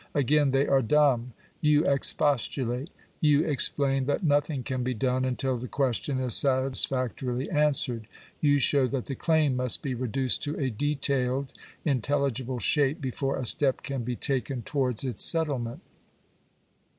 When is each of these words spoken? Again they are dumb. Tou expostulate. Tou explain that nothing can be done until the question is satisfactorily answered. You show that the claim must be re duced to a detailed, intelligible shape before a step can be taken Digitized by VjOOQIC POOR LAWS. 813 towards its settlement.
Again 0.15 0.49
they 0.49 0.65
are 0.65 0.81
dumb. 0.81 1.33
Tou 1.63 1.83
expostulate. 1.85 2.89
Tou 3.23 3.43
explain 3.45 4.05
that 4.07 4.23
nothing 4.23 4.63
can 4.63 4.81
be 4.83 4.95
done 4.95 5.23
until 5.25 5.57
the 5.57 5.67
question 5.67 6.17
is 6.19 6.33
satisfactorily 6.35 7.51
answered. 7.51 8.07
You 8.39 8.57
show 8.57 8.87
that 8.87 9.05
the 9.05 9.13
claim 9.13 9.55
must 9.55 9.83
be 9.83 9.93
re 9.93 10.07
duced 10.09 10.41
to 10.45 10.59
a 10.59 10.71
detailed, 10.71 11.53
intelligible 11.85 12.57
shape 12.57 12.99
before 12.99 13.37
a 13.37 13.45
step 13.45 13.83
can 13.83 14.01
be 14.03 14.15
taken 14.15 14.23
Digitized 14.23 14.25
by 14.25 14.33
VjOOQIC 14.33 14.45
POOR 14.47 14.55
LAWS. 14.55 14.55
813 14.55 14.63
towards 14.63 15.03
its 15.03 15.23
settlement. 15.23 15.81